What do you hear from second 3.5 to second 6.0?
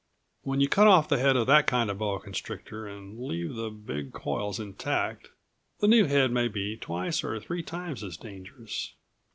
the big coils intact the